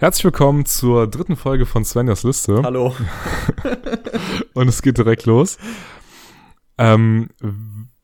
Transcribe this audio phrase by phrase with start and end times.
[0.00, 2.62] Herzlich willkommen zur dritten Folge von Svenjas Liste.
[2.62, 2.94] Hallo.
[4.54, 5.58] Und es geht direkt los.
[6.78, 7.28] Ähm,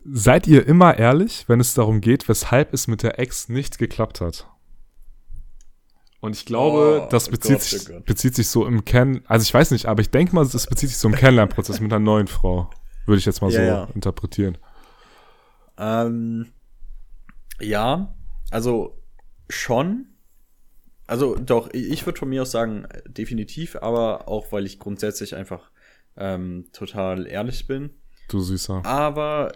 [0.04, 4.20] seid ihr immer ehrlich, wenn es darum geht, weshalb es mit der Ex nicht geklappt
[4.20, 4.46] hat?
[6.20, 8.04] Und ich glaube, Oh, das bezieht, Gott, sich, Gott.
[8.04, 10.90] bezieht sich so im Kenn, also ich weiß nicht, aber ich denke mal, das bezieht
[10.90, 12.68] sich so im Kennenlernprozess mit einer neuen Frau.
[13.06, 13.84] Würde ich jetzt mal Ja, so ja.
[13.94, 14.58] interpretieren.
[15.78, 16.52] Ähm,
[17.58, 18.14] ja,
[18.50, 19.00] also
[19.48, 20.08] schon.
[21.06, 25.36] Also doch, ich würde von mir aus sagen, äh, definitiv, aber auch weil ich grundsätzlich
[25.36, 25.70] einfach
[26.16, 27.90] ähm, total ehrlich bin.
[28.28, 28.84] Du Süßer.
[28.84, 29.52] Aber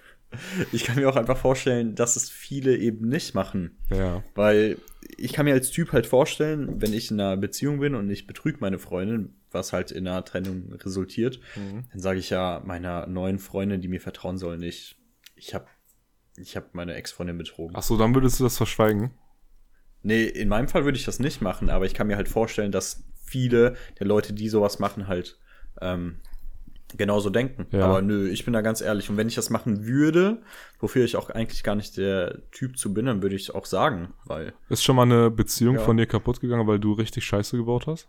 [0.72, 3.78] ich kann mir auch einfach vorstellen, dass es viele eben nicht machen.
[3.90, 4.24] Ja.
[4.34, 4.78] Weil
[5.16, 8.26] ich kann mir als Typ halt vorstellen, wenn ich in einer Beziehung bin und ich
[8.26, 13.38] betrüge meine Freundin, was halt in einer Trennung resultiert, dann sage ich ja meiner neuen
[13.38, 14.96] Freundin, die mir vertrauen soll, nicht,
[15.36, 15.66] ich habe
[16.36, 17.76] ich hab meine Ex-Freundin betrogen.
[17.76, 19.10] Ach so, dann würdest du das verschweigen?
[20.02, 22.72] Nee, in meinem Fall würde ich das nicht machen, aber ich kann mir halt vorstellen,
[22.72, 25.38] dass viele der Leute, die sowas machen, halt
[25.80, 26.16] ähm,
[26.96, 27.66] genauso denken.
[27.70, 27.86] Ja.
[27.86, 29.08] Aber nö, ich bin da ganz ehrlich.
[29.08, 30.42] Und wenn ich das machen würde,
[30.80, 34.12] wofür ich auch eigentlich gar nicht der Typ zu bin, dann würde ich auch sagen,
[34.24, 35.80] weil Ist schon mal eine Beziehung Ja.
[35.82, 38.08] von dir kaputt gegangen, weil du richtig Scheiße gebaut hast?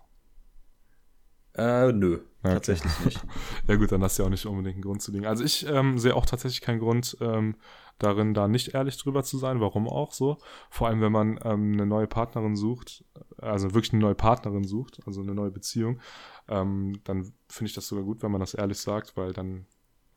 [1.55, 3.22] äh, nö, Ja, tatsächlich nicht.
[3.67, 5.25] Ja gut, dann hast du ja auch nicht unbedingt einen Grund zu liegen.
[5.25, 7.55] Also ich ähm, sehe auch tatsächlich keinen Grund ähm,
[8.00, 9.61] darin, da nicht ehrlich drüber zu sein.
[9.61, 10.38] Warum auch so?
[10.69, 13.05] Vor allem, wenn man ähm, eine neue Partnerin sucht,
[13.38, 16.02] also wirklich eine neue Partnerin sucht, also eine neue Beziehung,
[16.50, 19.66] ähm, dann finde ich das sogar gut, wenn man das ehrlich sagt, weil dann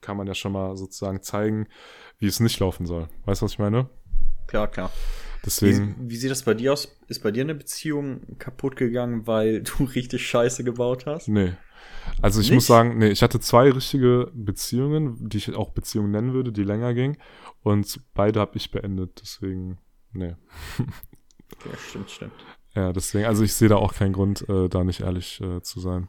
[0.00, 1.68] kann man ja schon mal sozusagen zeigen,
[2.18, 3.08] wie es nicht laufen soll.
[3.24, 3.88] Weißt du, was ich meine?
[4.46, 4.90] Klar, klar.
[5.44, 6.98] Deswegen, Wie, wie sieht das bei dir aus?
[7.08, 11.28] Ist bei dir eine Beziehung kaputt gegangen, weil du richtig Scheiße gebaut hast?
[11.28, 11.56] nee.
[12.22, 12.56] Also ich Nicht?
[12.56, 16.64] muss sagen, nee, ich hatte zwei richtige Beziehungen, die ich auch Beziehungen nennen würde, die
[16.64, 17.18] länger gingen.
[17.62, 19.20] Und beide habe ich beendet.
[19.20, 19.78] Deswegen,
[20.12, 20.34] nee.
[21.64, 22.32] Ja, stimmt, stimmt.
[22.74, 25.80] Ja, deswegen, also ich sehe da auch keinen Grund, äh, da nicht ehrlich äh, zu
[25.80, 26.08] sein.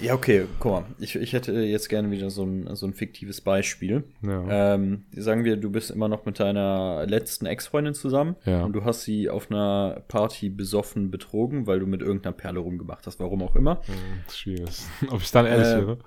[0.00, 0.84] Ja, okay, guck mal.
[0.98, 4.04] Ich, ich hätte jetzt gerne wieder so ein, so ein fiktives Beispiel.
[4.22, 4.74] Ja.
[4.74, 8.62] Ähm, sagen wir, du bist immer noch mit deiner letzten Ex-Freundin zusammen Ja.
[8.64, 13.06] und du hast sie auf einer Party besoffen betrogen, weil du mit irgendeiner Perle rumgemacht
[13.06, 13.82] hast, warum auch immer.
[13.86, 13.94] Hm,
[14.32, 14.80] schwierig.
[15.10, 15.98] Ob ich dann ehrlich Äh, wäre?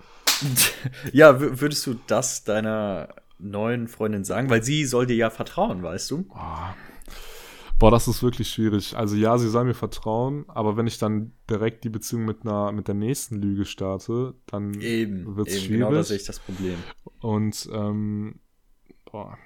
[1.13, 4.49] ja, wür- würdest du das deiner neuen Freundin sagen?
[4.49, 6.23] Weil sie soll dir ja vertrauen, weißt du?
[6.23, 6.75] Boah.
[7.83, 8.95] Boah, das ist wirklich schwierig.
[8.95, 12.71] Also ja, sie soll mir vertrauen, aber wenn ich dann direkt die Beziehung mit einer,
[12.71, 15.67] mit der nächsten Lüge starte, dann wird's eben schwierig.
[15.67, 16.77] genau da sehe ich das Problem.
[17.19, 18.39] Und ähm,
[19.11, 19.37] boah,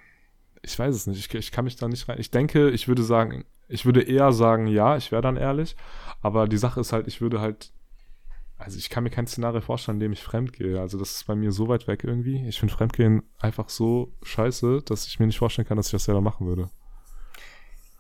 [0.62, 1.18] ich weiß es nicht.
[1.18, 2.20] Ich, ich kann mich da nicht rein.
[2.20, 5.76] Ich denke, ich würde sagen, ich würde eher sagen, ja, ich wäre dann ehrlich.
[6.22, 7.72] Aber die Sache ist halt, ich würde halt,
[8.60, 10.80] also ich kann mir kein Szenario vorstellen, in dem ich fremdgehe.
[10.80, 12.48] Also das ist bei mir so weit weg irgendwie.
[12.48, 16.04] Ich finde Fremdgehen einfach so scheiße, dass ich mir nicht vorstellen kann, dass ich das
[16.04, 16.70] selber machen würde.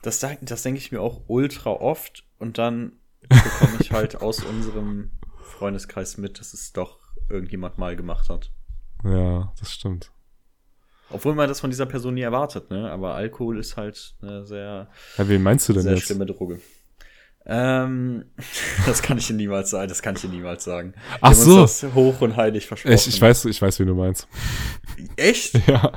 [0.01, 2.93] Das, das denke ich mir auch ultra oft und dann
[3.27, 6.99] bekomme ich halt aus unserem Freundeskreis mit, dass es doch
[7.29, 8.51] irgendjemand mal gemacht hat.
[9.03, 10.11] Ja, das stimmt.
[11.09, 12.91] Obwohl man das von dieser Person nie erwartet, ne?
[12.91, 16.05] Aber Alkohol ist halt eine sehr, Ja, wen meinst du denn sehr jetzt?
[16.05, 16.59] schlimme Droge.
[17.45, 18.25] Ähm,
[18.85, 20.93] das kann ich dir niemals sagen, das kann ich dir niemals sagen.
[21.21, 21.61] Ach so.
[21.61, 22.93] Das hoch und heilig versprochen.
[22.93, 24.27] Ich, ich weiß, ich weiß, wen du meinst.
[25.15, 25.53] Echt?
[25.67, 25.93] Ja.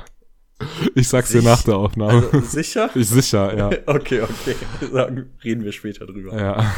[0.95, 2.27] Ich sag's dir Sich- nach der Aufnahme.
[2.31, 2.89] Also, sicher?
[2.95, 3.69] ich sicher, ja.
[3.87, 4.55] Okay, okay.
[4.91, 6.37] Sagen, reden wir später drüber.
[6.39, 6.71] Ja.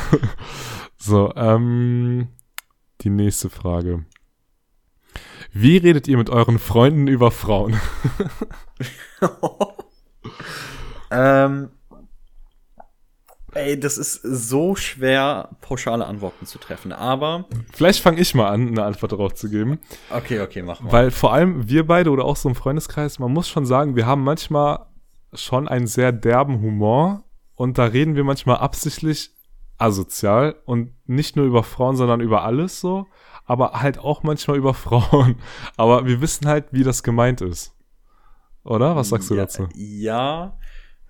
[0.98, 2.28] So, ähm,
[3.02, 4.06] die nächste Frage.
[5.52, 7.80] Wie redet ihr mit euren Freunden über Frauen?
[11.12, 11.70] ähm,
[13.56, 16.92] ey, das ist so schwer, pauschale Antworten zu treffen.
[16.92, 19.80] Aber, Vielleicht fange ich mal an, eine Antwort darauf zu geben.
[20.10, 20.92] okay, okay, mach mal.
[20.92, 24.06] Weil vor allem wir beide oder auch so im Freundeskreis, man muss schon sagen, wir
[24.06, 24.86] haben manchmal
[25.34, 27.24] schon einen sehr derben Humor
[27.56, 29.32] und da reden wir manchmal absichtlich
[29.78, 33.08] asozial und nicht nur über Frauen, sondern über alles so,
[33.46, 35.36] aber halt auch manchmal über Frauen.
[35.78, 37.76] Aber wir wissen halt, wie das gemeint ist.
[38.64, 38.96] Oder?
[38.96, 39.68] Was sagst du ja, dazu?
[39.76, 40.58] Ja,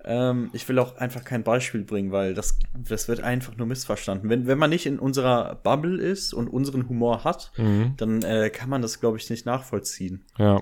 [0.05, 4.29] ähm, ich will auch einfach kein Beispiel bringen, weil das, das wird einfach nur missverstanden.
[4.29, 7.93] Wenn, wenn man nicht in unserer Bubble ist und unseren Humor hat, Mhm.
[7.97, 10.25] dann äh, kann man das, glaube ich, nicht nachvollziehen.
[10.37, 10.61] Ja.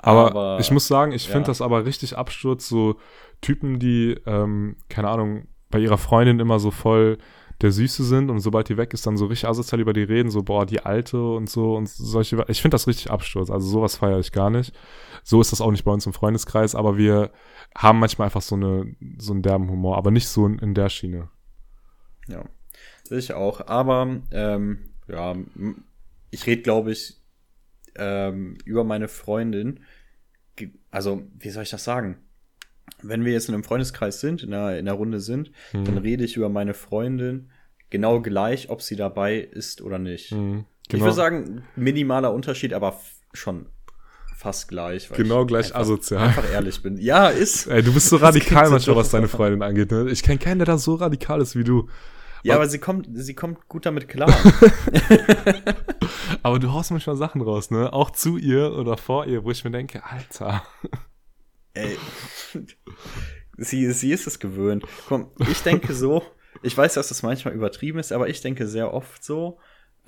[0.00, 1.32] Aber, Aber, ich muss sagen, ich ja.
[1.32, 2.96] finde das aber richtig Absturz, so
[3.40, 7.18] Typen, die, ähm, keine Ahnung, bei ihrer Freundin immer so voll
[7.62, 10.30] der Süße sind und sobald die weg ist, dann so richtig asozial über die reden,
[10.30, 12.44] so, boah, die Alte und so und solche.
[12.48, 13.50] Ich finde das richtig Absturz.
[13.50, 14.74] Also sowas feiere ich gar nicht.
[15.22, 17.30] So ist das auch nicht bei uns im Freundeskreis, aber wir
[17.74, 20.88] haben manchmal einfach so eine, so einen derben Humor, aber nicht so in, in der
[20.88, 21.30] Schiene.
[22.28, 22.44] Ja,
[23.10, 23.66] ich auch.
[23.66, 25.34] Aber ähm, ja,
[26.30, 27.20] ich rede, glaube ich,
[27.94, 29.80] ähm, über meine Freundin.
[30.90, 32.18] Also, wie soll ich das sagen?
[33.02, 36.24] Wenn wir jetzt in einem Freundeskreis sind, in einer, in einer Runde sind, dann rede
[36.24, 37.50] ich über meine Freundin
[37.90, 40.32] genau gleich, ob sie dabei ist oder nicht.
[40.32, 42.98] Mhm, Ich würde sagen, minimaler Unterschied, aber
[43.32, 43.66] schon
[44.36, 45.08] fast gleich.
[45.10, 46.28] Genau ich gleich einfach, asozial.
[46.28, 46.96] Einfach ehrlich bin.
[46.98, 47.66] Ja, ist.
[47.66, 49.90] Ey, du bist so radikal manchmal, was deine aber- Freundin angeht.
[49.90, 50.08] Ne?
[50.10, 51.88] Ich kenne keinen, der da so radikal ist wie du.
[52.42, 54.32] Ja, aber sie kommt, sie kommt gut damit klar.
[56.42, 57.92] Aber du haust manchmal Sachen raus, ne?
[57.92, 60.62] Auch zu ihr oder vor ihr, wo ich mir denke, Alter.
[61.76, 61.96] Ey.
[63.58, 64.84] Sie, sie ist es gewöhnt.
[65.08, 66.22] Komm, ich denke so,
[66.62, 69.58] ich weiß, dass das manchmal übertrieben ist, aber ich denke sehr oft so,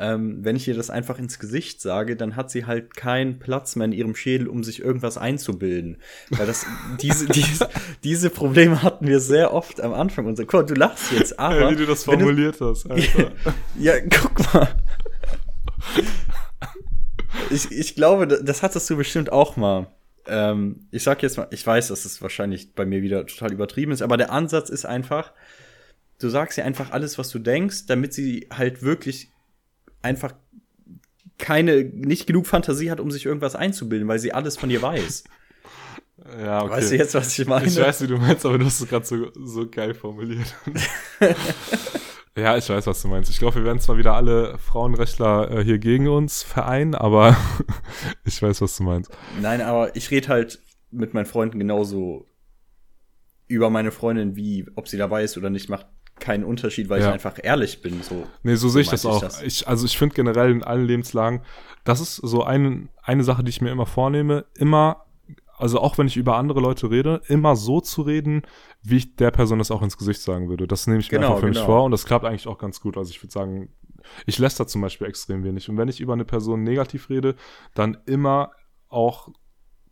[0.00, 3.75] ähm, wenn ich ihr das einfach ins Gesicht sage, dann hat sie halt keinen Platz
[3.75, 5.97] mehr in ihrem Schädel, um sich irgendwas einzubilden.
[6.31, 6.67] Weil das,
[7.00, 7.69] diese, diese,
[8.05, 10.26] diese Probleme hatten wir sehr oft am Anfang.
[10.26, 11.62] Und so, guck, du lachst jetzt, aber.
[11.62, 13.32] Ey, wie du das formuliert hast, Alter.
[13.79, 14.69] ja, guck mal.
[17.50, 19.88] Ich, ich glaube, da- das hattest du bestimmt auch mal.
[20.26, 23.93] Ähm, ich sag jetzt mal, ich weiß, dass es wahrscheinlich bei mir wieder total übertrieben
[23.93, 25.32] ist, aber der Ansatz ist einfach,
[26.19, 29.31] du sagst ihr einfach alles, was du denkst, damit sie halt wirklich
[30.03, 30.35] einfach
[31.38, 35.25] keine, nicht genug Fantasie hat, um sich irgendwas einzubilden, weil sie alles von dir weiß.
[36.37, 36.73] Ja, okay.
[36.73, 37.67] Weißt du jetzt, was ich meine?
[37.67, 40.53] Ich weiß, wie du meinst, aber du hast es gerade so, so geil formuliert.
[42.38, 43.31] ja, ich weiß, was du meinst.
[43.31, 47.37] Ich glaube, wir werden zwar wieder alle Frauenrechtler äh, hier gegen uns vereinen, aber
[48.25, 49.11] ich weiß, was du meinst.
[49.40, 52.26] Nein, aber ich rede halt mit meinen Freunden genauso
[53.46, 55.87] über meine Freundin, wie ob sie dabei ist oder nicht, macht
[56.20, 57.08] keinen Unterschied, weil Ja.
[57.08, 58.02] ich einfach ehrlich bin.
[58.02, 58.26] So.
[58.43, 59.23] Nee, so sehe ich das meinte auch.
[59.23, 59.43] ich das.
[59.43, 61.43] Ich, also ich finde generell in allen Lebenslagen,
[61.84, 65.05] das ist so eine, eine Sache, die ich mir immer vornehme, immer,
[65.58, 68.43] also auch wenn ich über andere Leute rede, immer so zu reden,
[68.82, 70.66] wie ich der Person das auch ins Gesicht sagen würde.
[70.66, 71.66] Das nehme ich mir Genau, einfach für mich genau.
[71.66, 72.96] vor und das klappt eigentlich auch ganz gut.
[72.96, 73.69] Also ich würde sagen,
[74.26, 75.69] ich läster zum Beispiel extrem wenig.
[75.69, 77.34] Und wenn ich über eine Person negativ rede,
[77.75, 78.52] dann immer
[78.88, 79.28] auch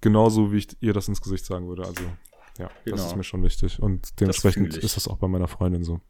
[0.00, 1.84] genauso, wie ich ihr das ins Gesicht sagen würde.
[1.84, 2.04] Also
[2.58, 2.96] ja, das Genau.
[3.06, 3.80] ist mir schon wichtig.
[3.82, 4.84] Und dementsprechend ich.
[4.84, 6.00] ist das auch bei meiner Freundin so.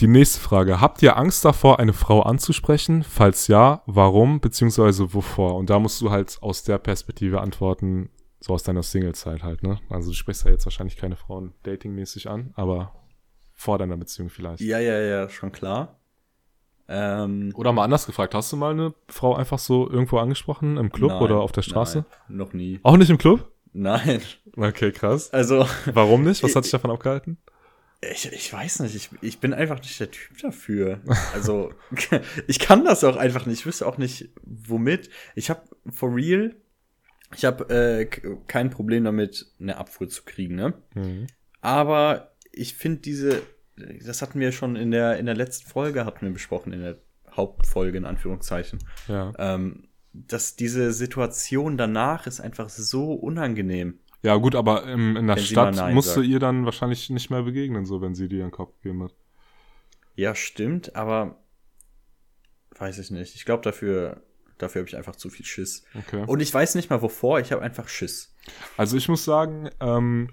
[0.00, 0.78] Die nächste Frage.
[0.82, 3.02] Habt ihr Angst davor, eine Frau anzusprechen?
[3.02, 5.14] Falls ja, warum bzw.
[5.14, 5.56] wovor?
[5.56, 8.10] Und da musst du halt aus der Perspektive antworten,
[8.40, 9.80] so aus deiner Single-Zeit halt, ne?
[9.90, 12.94] Also du sprichst ja jetzt wahrscheinlich keine Frauen datingmäßig an, aber
[13.54, 14.60] vor deiner Beziehung vielleicht.
[14.60, 15.98] Ja, ja, ja, schon klar.
[16.88, 20.92] Ähm, Oder mal anders gefragt, hast du mal eine Frau einfach so irgendwo angesprochen, im
[20.92, 22.04] Club nein, oder auf der Straße?
[22.28, 22.78] Nein, noch nie.
[22.82, 23.50] Auch nicht im Club?
[23.72, 24.22] Nein.
[24.56, 25.32] Okay, krass.
[25.32, 26.42] Also, Warum nicht?
[26.42, 27.38] Was hat dich davon abgehalten?
[28.00, 31.00] ich, ich weiß nicht, ich, ich bin einfach nicht der Typ dafür.
[31.32, 31.72] Also,
[32.46, 33.60] ich kann das auch einfach nicht.
[33.60, 35.10] Ich wüsste auch nicht, womit.
[35.34, 36.54] Ich habe for real,
[37.34, 38.06] ich habe äh,
[38.46, 40.74] kein Problem damit, eine Abfuhr zu kriegen, ne?
[40.94, 41.26] Mhm.
[41.60, 43.42] Aber ich finde diese,
[43.76, 46.98] das hatten wir schon in der, in der letzten Folge, hatten wir besprochen, in der
[47.32, 48.78] Hauptfolge in Anführungszeichen.
[49.08, 49.32] Ja.
[49.38, 53.98] ähm, dass diese Situation danach ist einfach so unangenehm.
[54.22, 56.26] Ja, gut, aber im, in der Wenn Stadt Nein musst du sagt.
[56.26, 59.14] ihr dann wahrscheinlich nicht mehr begegnen, so wenn sie dir einen Kopf gegeben hat.
[60.14, 61.38] Ja, stimmt, aber
[62.78, 63.34] weiß ich nicht.
[63.34, 64.22] Ich glaube, dafür,
[64.58, 65.84] dafür habe ich einfach zu viel Schiss.
[65.94, 66.24] Okay.
[66.26, 68.34] Und ich weiß nicht mal wovor, ich habe einfach Schiss.
[68.76, 70.30] Also ich muss sagen, ähm,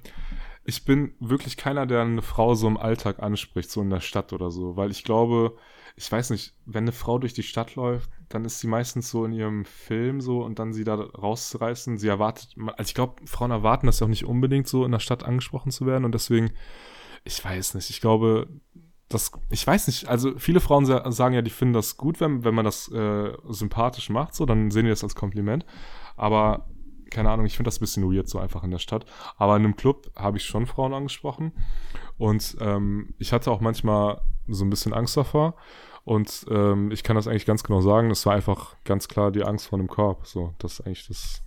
[0.66, 4.34] ich bin wirklich keiner, der eine Frau so im Alltag anspricht, so in der Stadt
[4.34, 5.58] oder so, weil ich glaube,
[5.96, 9.26] ich weiß nicht, wenn eine Frau durch die Stadt läuft, dann ist sie meistens so
[9.26, 11.98] in ihrem Film so und dann sie da rauszureißen.
[11.98, 15.00] Sie erwartet, also ich glaube, Frauen erwarten das ja auch nicht unbedingt so in der
[15.00, 16.52] Stadt angesprochen zu werden und deswegen,
[17.24, 18.48] ich weiß nicht, ich glaube,
[19.14, 22.44] das, ich weiß nicht, also viele Frauen sa- sagen ja, die finden das gut, wenn,
[22.44, 25.66] wenn man das äh, sympathisch macht, so, dann sehen die das als Kompliment.
[26.16, 26.68] Aber
[27.12, 29.06] keine Ahnung, ich finde das ein bisschen weird so einfach in der Stadt.
[29.38, 31.52] Aber in einem Club habe ich schon Frauen angesprochen
[32.18, 35.56] und ähm, ich hatte auch manchmal so ein bisschen Angst davor.
[36.06, 39.44] Und ähm, ich kann das eigentlich ganz genau sagen, das war einfach ganz klar die
[39.44, 40.28] Angst vor einem Korb.
[40.28, 41.42] So, das ist eigentlich das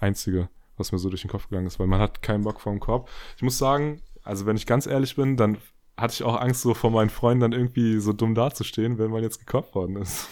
[0.00, 2.72] Einzige, was mir so durch den Kopf gegangen ist, weil man hat keinen Bock vor
[2.72, 3.08] dem Korb.
[3.36, 5.58] Ich muss sagen, also wenn ich ganz ehrlich bin, dann
[5.98, 9.22] hatte ich auch Angst, so vor meinen Freunden dann irgendwie so dumm dazustehen, wenn man
[9.22, 10.28] jetzt gekorbt worden ist.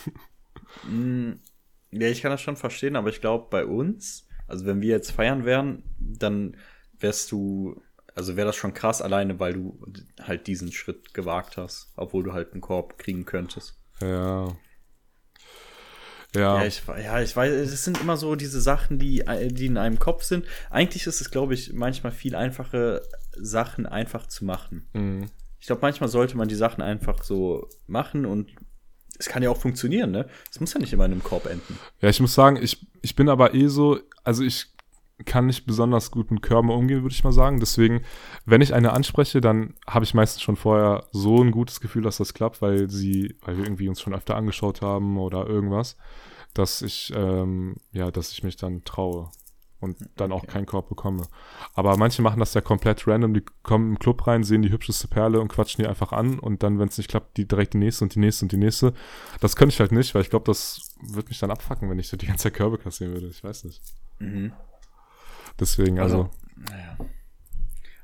[0.82, 1.32] Mm,
[1.92, 5.12] Ja, ich kann das schon verstehen, aber ich glaube, bei uns, also wenn wir jetzt
[5.12, 6.56] feiern wären, dann
[6.98, 7.82] wärst du,
[8.14, 9.80] also wäre das schon krass alleine, weil du
[10.22, 13.78] halt diesen Schritt gewagt hast, obwohl du halt einen Korb kriegen könntest.
[14.00, 14.56] Ja.
[16.34, 16.60] Ja.
[16.60, 19.98] Ja, ich, ja, ich weiß, es sind immer so diese Sachen, die, die in einem
[19.98, 20.44] Kopf sind.
[20.70, 23.00] Eigentlich ist es, glaube ich, manchmal viel einfacher,
[23.38, 24.86] Sachen einfach zu machen.
[24.92, 25.30] Mhm.
[25.60, 28.52] Ich glaube, manchmal sollte man die Sachen einfach so machen und
[29.18, 30.28] es kann ja auch funktionieren, ne?
[30.50, 31.78] Es muss ja nicht immer in einem Korb enden.
[32.00, 34.76] Ja, ich muss sagen, ich, ich bin aber eh so, also ich
[35.24, 37.58] kann nicht besonders gut mit Körben umgehen, würde ich mal sagen.
[37.58, 38.02] Deswegen,
[38.44, 42.18] wenn ich eine anspreche, dann habe ich meistens schon vorher so ein gutes Gefühl, dass
[42.18, 45.96] das klappt, weil sie, weil wir irgendwie uns schon öfter angeschaut haben oder irgendwas,
[46.52, 49.30] dass ich, ähm, ja, dass ich mich dann traue.
[49.80, 51.26] Und dann auch keinen Korb bekomme.
[51.74, 55.08] Aber manche machen das ja komplett random, die kommen im Club rein, sehen die hübscheste
[55.08, 57.78] Perle und quatschen die einfach an und dann, wenn es nicht klappt, die direkt die
[57.78, 58.94] nächste und die nächste und die nächste.
[59.40, 62.08] Das könnte ich halt nicht, weil ich glaube, das wird mich dann abfacken, wenn ich
[62.08, 63.28] so die ganze Zeit Körbe kassieren würde.
[63.28, 63.82] Ich weiß nicht.
[64.18, 64.52] Mhm.
[65.58, 66.22] Deswegen, also.
[66.22, 66.30] also
[66.70, 66.96] naja.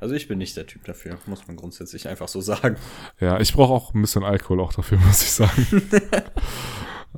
[0.00, 2.76] Also ich bin nicht der Typ dafür, muss man grundsätzlich einfach so sagen.
[3.20, 5.66] Ja, ich brauche auch ein bisschen Alkohol auch dafür, muss ich sagen.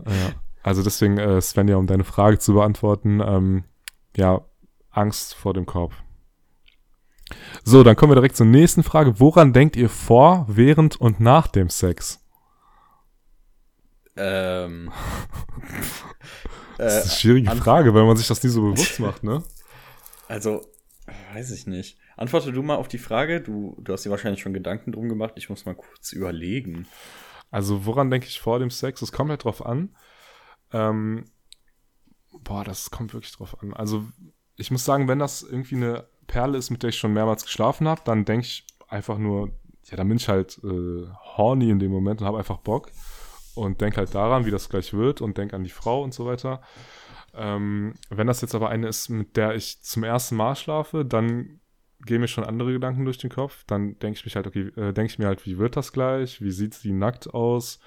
[0.07, 0.35] ja.
[0.63, 3.65] Also deswegen, äh, Svenja, um deine Frage zu beantworten, ähm,
[4.17, 4.45] ja,
[4.91, 5.93] Angst vor dem Korb.
[7.65, 9.19] So, dann kommen wir direkt zur nächsten Frage.
[9.19, 12.21] Woran denkt ihr vor, während und nach dem Sex?
[14.17, 14.93] Ähm.
[16.79, 19.43] das ist eine schwierige äh, Frage, weil man sich das nie so bewusst macht, ne?
[20.29, 20.67] Also,
[21.33, 21.99] weiß ich nicht.
[22.17, 23.41] Antworte du mal auf die Frage.
[23.41, 25.35] Du, du hast dir wahrscheinlich schon Gedanken drum gemacht.
[25.37, 26.87] Ich muss mal kurz überlegen.
[27.51, 29.03] Also, woran denke ich vor dem Sex?
[29.03, 29.97] Es kommt halt drauf an.
[30.73, 31.25] Ähm,
[32.43, 33.73] boah, das kommt wirklich drauf an.
[33.75, 34.05] Also,
[34.57, 37.89] ich muss sagen, wenn das irgendwie eine Perle ist, mit der ich schon mehrmals geschlafen
[37.89, 39.51] habe, dann denke ich einfach nur,
[39.85, 42.91] ja, dann bin ich halt äh, horny in dem Moment und habe einfach Bock
[43.55, 46.27] und denke halt daran, wie das gleich wird und denke an die Frau und so
[46.27, 46.63] weiter.
[47.35, 51.61] Ähm, wenn das jetzt aber eine ist, mit der ich zum ersten Mal schlafe, dann
[52.05, 53.65] gehen mir schon andere Gedanken durch den Kopf.
[53.67, 56.41] Dann denke ich mich halt, okay, äh, denke ich mir halt, wie wird das gleich?
[56.41, 57.81] Wie sieht sie nackt aus?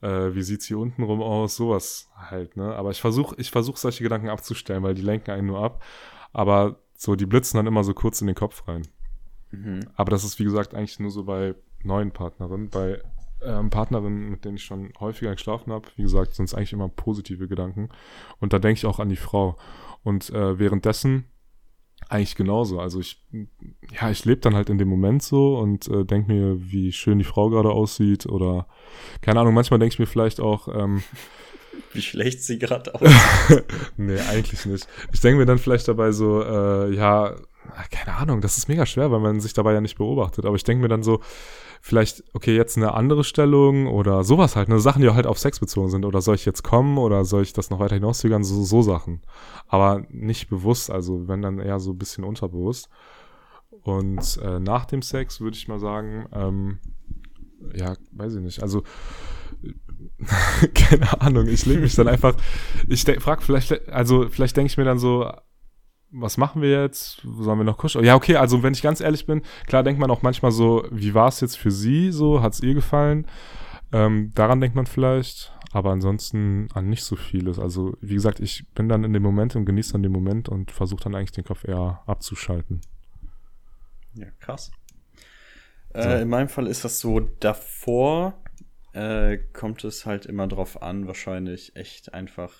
[0.00, 1.56] Äh, wie sieht sie untenrum aus?
[1.56, 2.74] Sowas halt, ne?
[2.74, 5.82] Aber ich versuche, ich versuche solche Gedanken abzustellen, weil die lenken einen nur ab.
[6.32, 8.86] Aber so, die blitzen dann immer so kurz in den Kopf rein.
[9.50, 9.80] Mhm.
[9.94, 12.70] Aber das ist, wie gesagt, eigentlich nur so bei neuen Partnerinnen.
[12.70, 13.00] Bei
[13.42, 16.88] ähm, Partnerinnen, mit denen ich schon häufiger geschlafen habe, wie gesagt, sind es eigentlich immer
[16.88, 17.88] positive Gedanken.
[18.40, 19.56] Und da denke ich auch an die Frau.
[20.02, 21.24] Und äh, währenddessen
[22.08, 22.80] eigentlich genauso.
[22.80, 23.22] Also ich,
[24.00, 27.18] ja, ich lebe dann halt in dem Moment so und äh, denke mir, wie schön
[27.18, 28.66] die Frau gerade aussieht oder
[29.20, 31.02] keine Ahnung, manchmal denke ich mir vielleicht auch, ähm,
[31.92, 33.64] wie schlecht sie gerade aussieht.
[33.96, 34.88] nee, eigentlich nicht.
[35.12, 37.36] Ich denke mir dann vielleicht dabei so, äh, ja,
[37.90, 40.44] keine Ahnung, das ist mega schwer, weil man sich dabei ja nicht beobachtet.
[40.44, 41.20] Aber ich denke mir dann so,
[41.80, 45.60] vielleicht, okay, jetzt eine andere Stellung oder sowas halt, ne, Sachen, die halt auf Sex
[45.60, 46.04] bezogen sind.
[46.04, 48.44] Oder soll ich jetzt kommen oder soll ich das noch weiter hinauszögern?
[48.44, 49.22] So, so Sachen.
[49.66, 52.88] Aber nicht bewusst, also wenn dann eher so ein bisschen unterbewusst.
[53.82, 56.78] Und äh, nach dem Sex würde ich mal sagen, ähm,
[57.74, 58.62] ja, weiß ich nicht.
[58.62, 58.82] Also,
[60.74, 62.34] keine Ahnung, ich lege mich dann einfach,
[62.86, 65.30] ich frage vielleicht, also vielleicht denke ich mir dann so,
[66.10, 67.20] was machen wir jetzt?
[67.22, 68.04] Sollen wir noch kuscheln?
[68.04, 71.14] Ja, okay, also wenn ich ganz ehrlich bin, klar denkt man auch manchmal so, wie
[71.14, 72.42] war es jetzt für sie so?
[72.42, 73.26] Hat es ihr gefallen?
[73.92, 77.58] Ähm, daran denkt man vielleicht, aber ansonsten an nicht so vieles.
[77.58, 80.70] Also, wie gesagt, ich bin dann in dem Moment und genieße dann den Moment und
[80.70, 82.80] versuche dann eigentlich den Kopf eher abzuschalten.
[84.14, 84.70] Ja, krass.
[85.94, 86.00] So.
[86.00, 88.42] Äh, in meinem Fall ist das so, davor
[88.92, 92.52] äh, kommt es halt immer drauf an, wahrscheinlich echt einfach,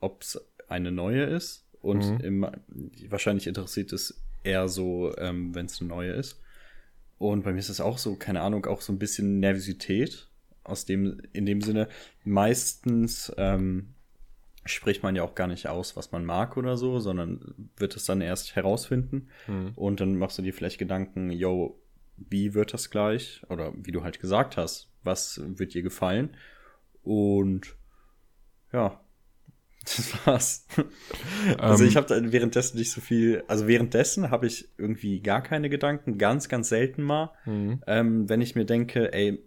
[0.00, 2.20] ob es eine neue ist und mhm.
[2.20, 2.46] im,
[3.08, 6.40] wahrscheinlich interessiert es eher so, ähm, wenn es eine neue ist.
[7.18, 10.28] Und bei mir ist es auch so, keine Ahnung, auch so ein bisschen Nervosität.
[10.64, 11.88] Aus dem, in dem Sinne,
[12.24, 13.94] meistens ähm,
[14.64, 18.04] spricht man ja auch gar nicht aus, was man mag oder so, sondern wird es
[18.04, 19.28] dann erst herausfinden.
[19.48, 19.72] Mhm.
[19.74, 21.80] Und dann machst du dir vielleicht Gedanken, yo,
[22.16, 23.42] wie wird das gleich?
[23.48, 26.36] Oder wie du halt gesagt hast, was wird dir gefallen?
[27.02, 27.74] Und
[28.72, 29.00] ja,
[29.96, 30.66] das war's.
[31.58, 32.02] also ich ähm.
[32.02, 36.68] habe währenddessen nicht so viel, also währenddessen habe ich irgendwie gar keine Gedanken, ganz, ganz
[36.68, 37.32] selten mal.
[37.44, 37.82] Mhm.
[37.86, 39.42] Ähm, wenn ich mir denke, ey,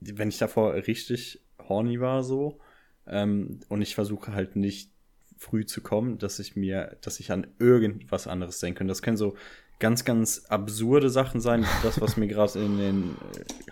[0.00, 2.58] wenn ich davor richtig horny war so
[3.06, 4.90] ähm, und ich versuche halt nicht
[5.36, 8.84] früh zu kommen, dass ich mir, dass ich an irgendwas anderes denke.
[8.84, 9.36] Und das können so
[9.80, 13.16] ganz, ganz absurde Sachen sein, das, was mir gerade in den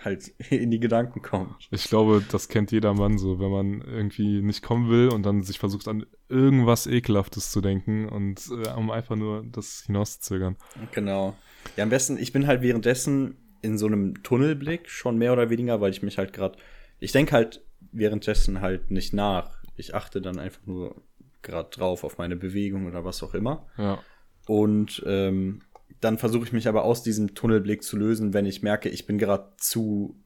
[0.01, 1.69] halt in die Gedanken kommt.
[1.71, 5.43] Ich glaube, das kennt jeder Mann so, wenn man irgendwie nicht kommen will und dann
[5.43, 10.57] sich versucht an irgendwas Ekelhaftes zu denken und äh, um einfach nur das hinauszuzögern.
[10.93, 11.37] Genau.
[11.77, 15.81] Ja, am besten, ich bin halt währenddessen in so einem Tunnelblick schon mehr oder weniger,
[15.81, 16.59] weil ich mich halt gerade,
[16.99, 17.63] ich denke halt
[17.93, 19.63] währenddessen halt nicht nach.
[19.77, 21.03] Ich achte dann einfach nur
[21.43, 23.67] gerade drauf auf meine Bewegung oder was auch immer.
[23.77, 24.01] Ja.
[24.47, 25.61] Und ähm,
[26.01, 29.19] dann versuche ich mich aber aus diesem Tunnelblick zu lösen, wenn ich merke, ich bin
[29.19, 30.23] gerade zu,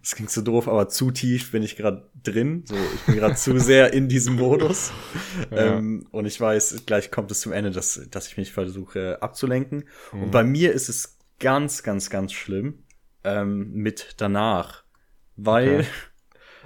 [0.00, 2.64] das klingt so doof, aber zu tief bin ich gerade drin.
[2.66, 4.90] So, ich bin gerade zu sehr in diesem Modus.
[5.50, 5.76] Ja.
[5.76, 9.84] Ähm, und ich weiß, gleich kommt es zum Ende, dass, dass ich mich versuche abzulenken.
[10.12, 10.22] Mhm.
[10.24, 12.84] Und bei mir ist es ganz, ganz, ganz schlimm
[13.24, 14.84] ähm, mit danach.
[15.36, 15.86] Weil okay.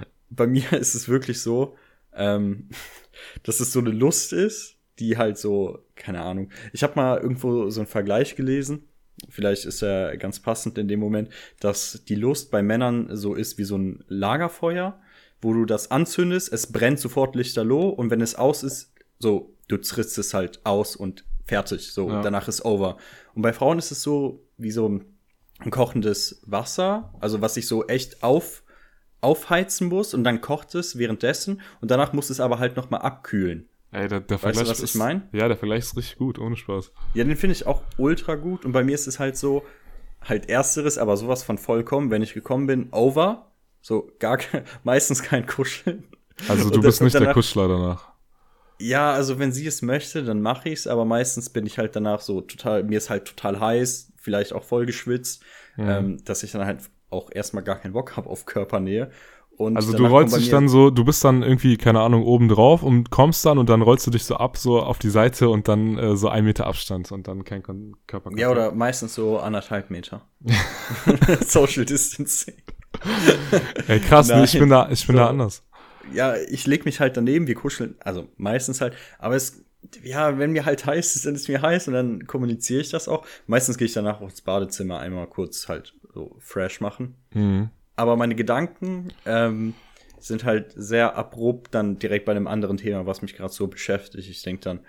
[0.31, 1.76] bei mir ist es wirklich so,
[2.15, 2.69] ähm,
[3.43, 6.50] dass es so eine Lust ist, die halt so, keine Ahnung.
[6.73, 8.88] Ich habe mal irgendwo so einen Vergleich gelesen.
[9.29, 13.57] Vielleicht ist er ganz passend in dem Moment, dass die Lust bei Männern so ist
[13.59, 15.00] wie so ein Lagerfeuer,
[15.41, 19.79] wo du das anzündest, es brennt sofort lichterloh und wenn es aus ist, so, du
[19.79, 21.93] trittst es halt aus und fertig.
[21.93, 22.23] So, Ja.
[22.23, 22.99] danach ist over.
[23.35, 27.87] Und bei Frauen ist es so wie so ein kochendes Wasser, also was sich so
[27.87, 28.62] echt auf,
[29.23, 32.99] aufheizen muss und dann kocht es währenddessen und danach muss es aber halt noch mal
[32.99, 33.69] abkühlen.
[33.97, 35.29] Ey, der, der Weißt du, was ich ist, mein?
[35.33, 36.93] Ja, der Vergleich ist richtig gut, ohne Spaß.
[37.15, 38.65] Ja, den finde ich auch ultra gut.
[38.65, 39.65] Und bei mir ist es halt so,
[40.21, 43.53] halt ersteres, aber sowas von vollkommen, wenn ich gekommen bin, over.
[43.81, 46.05] So gar ke- meistens kein Kuscheln.
[46.49, 48.12] Also du bist nicht und der danach- Kuschler danach.
[48.79, 52.21] Ja, also wenn sie es möchte, dann mache ich's, aber meistens bin ich halt danach
[52.21, 55.43] so total, mir ist halt total heiß, vielleicht auch voll geschwitzt,
[55.79, 55.88] Mhm.
[55.88, 59.11] ähm, dass ich dann halt auch erstmal gar keinen Bock habe auf Körpernähe.
[59.56, 62.82] Und Also du rollst dich dann so, du bist dann irgendwie, keine Ahnung, oben drauf
[62.82, 65.66] und kommst dann und dann rollst du dich so ab, so auf die Seite und
[65.68, 68.40] dann äh, so ein Meter Abstand und dann kein Kon Körperkontakt.
[68.40, 70.22] Ja, oder meistens so anderthalb Meter.
[71.46, 72.54] Social Distancing.
[73.86, 74.60] Ey, krass, nee, ich Nein.
[74.60, 75.22] bin da, ich bin So.
[75.22, 75.62] da anders.
[76.12, 79.64] ja, ich leg mich halt daneben, wir kuscheln, also meistens halt, aber es,
[80.02, 83.08] ja, wenn mir halt heiß ist, dann ist mir heiß und dann kommuniziere ich das
[83.08, 83.26] auch.
[83.46, 87.14] Meistens gehe ich danach auch ins Badezimmer einmal kurz halt so fresh machen.
[87.34, 87.70] Mhm.
[87.97, 89.75] Aber meine Gedanken ähm,
[90.19, 94.29] sind halt sehr abrupt dann direkt bei einem anderen Thema, was mich gerade so beschäftigt.
[94.29, 94.81] Ich denke dann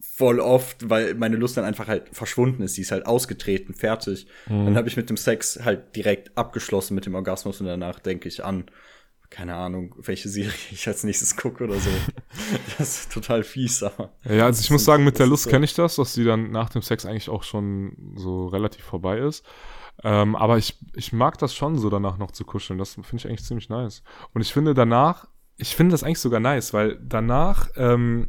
[0.00, 2.76] voll oft, weil meine Lust dann einfach halt verschwunden ist.
[2.76, 4.26] Die ist halt ausgetreten, fertig.
[4.46, 8.28] Dann habe ich mit dem Sex halt direkt abgeschlossen mit dem Orgasmus und danach denke
[8.28, 8.64] ich an,
[9.30, 11.90] keine Ahnung, welche Serie ich als nächstes gucke oder so.
[12.78, 14.10] das ist total fies, aber.
[14.24, 15.50] Ja, also ich muss sagen, mit der Lust so.
[15.50, 19.18] kenne ich das, dass die dann nach dem Sex eigentlich auch schon so relativ vorbei
[19.18, 19.44] ist.
[20.04, 22.78] Ähm, aber ich, ich mag das schon so danach noch zu kuscheln.
[22.78, 24.02] Das finde ich eigentlich ziemlich nice.
[24.32, 25.26] Und ich finde danach,
[25.56, 28.28] ich finde das eigentlich sogar nice, weil danach, ähm,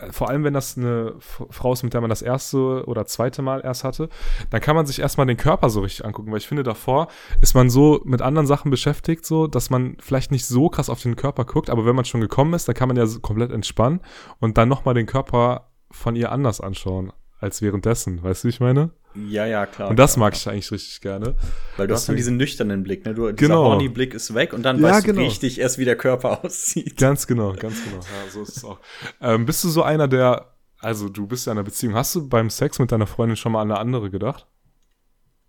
[0.00, 3.42] äh, vor allem wenn das eine Frau ist, mit der man das erste oder zweite
[3.42, 4.08] Mal erst hatte,
[4.50, 7.08] dann kann man sich erstmal den Körper so richtig angucken, weil ich finde, davor
[7.40, 11.00] ist man so mit anderen Sachen beschäftigt, so, dass man vielleicht nicht so krass auf
[11.00, 14.00] den Körper guckt, aber wenn man schon gekommen ist, dann kann man ja komplett entspannen
[14.40, 17.12] und dann nochmal den Körper von ihr anders anschauen
[17.46, 18.22] als währenddessen.
[18.22, 18.90] Weißt du, wie ich meine?
[19.14, 19.88] Ja, ja, klar.
[19.88, 20.26] Und das klar.
[20.26, 21.36] mag ich eigentlich richtig gerne.
[21.78, 23.14] Weil du hast dann Deswegen- diesen nüchternen Blick, ne?
[23.14, 23.64] Du, dieser Genau.
[23.64, 25.20] horny Blick ist weg und dann Ja, weißt genau.
[25.20, 26.98] du richtig erst, wie der Körper aussieht.
[26.98, 27.96] Ganz genau, ganz genau.
[27.96, 28.78] Ja, so ist es auch.
[29.22, 32.28] Ähm, bist du so einer, der, also du bist ja in einer Beziehung, hast du
[32.28, 34.46] beim Sex mit deiner Freundin schon mal an eine andere gedacht?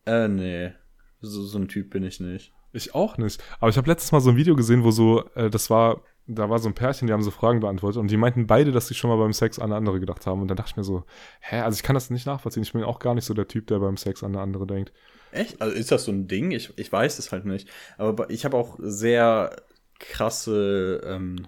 [0.05, 0.71] Äh, nee.
[1.19, 2.53] So, so ein Typ bin ich nicht.
[2.71, 3.43] Ich auch nicht.
[3.59, 6.49] Aber ich habe letztes Mal so ein Video gesehen, wo so, äh, das war, da
[6.49, 8.93] war so ein Pärchen, die haben so Fragen beantwortet und die meinten beide, dass sie
[8.93, 10.41] schon mal beim Sex an eine andere gedacht haben.
[10.41, 11.05] Und dann dachte ich mir so,
[11.39, 12.63] hä, also ich kann das nicht nachvollziehen.
[12.63, 14.91] Ich bin auch gar nicht so der Typ, der beim Sex an eine andere denkt.
[15.31, 15.61] Echt?
[15.61, 16.51] Also ist das so ein Ding?
[16.51, 17.69] Ich, ich weiß es halt nicht.
[17.97, 19.55] Aber ich habe auch sehr
[19.99, 21.47] krasse, ähm,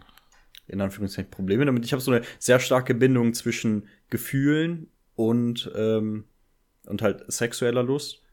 [0.68, 1.84] in Anführungszeichen, Probleme damit.
[1.86, 6.24] Ich habe so eine sehr starke Bindung zwischen Gefühlen und, ähm,
[6.86, 8.24] und halt sexueller Lust.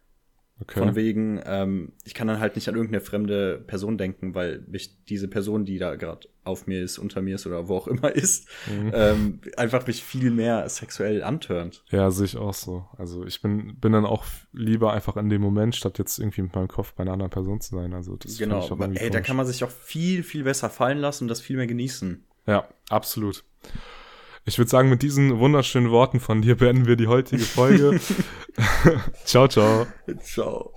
[0.61, 0.78] Okay.
[0.78, 5.04] Von wegen, ähm, ich kann dann halt nicht an irgendeine fremde Person denken, weil mich
[5.04, 8.14] diese Person, die da gerade auf mir ist, unter mir ist oder wo auch immer
[8.14, 8.90] ist, Mhm.
[8.94, 11.82] ähm, einfach mich viel mehr sexuell antörnt.
[11.90, 12.87] Ja, sehe ich auch so.
[12.96, 16.54] Also ich bin, bin dann auch lieber einfach in dem Moment, statt jetzt irgendwie mit
[16.54, 17.92] meinem Kopf bei einer anderen Person zu sein.
[17.92, 18.59] Also das Genau.
[18.61, 19.26] ich auch Aber, ey, da komisch.
[19.26, 22.24] kann man sich auch viel, viel besser fallen lassen und das viel mehr genießen.
[22.46, 23.44] Ja, absolut.
[24.48, 27.98] Ich würde sagen, mit diesen wunderschönen Worten von dir beenden wir die heutige Folge.
[29.24, 29.87] ciao, ciao.
[30.22, 30.72] Ciao.